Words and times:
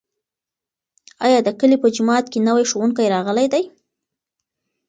ایا 1.25 1.39
د 1.43 1.49
کلي 1.59 1.77
په 1.83 1.87
جومات 1.95 2.25
کې 2.31 2.39
نوی 2.47 2.63
ښوونکی 2.69 3.11
راغلی 3.15 3.47
دی؟ 3.53 3.63